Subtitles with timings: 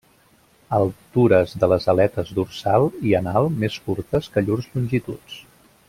[0.77, 5.39] Altures de les aletes dorsal i anal més curtes que llurs longituds.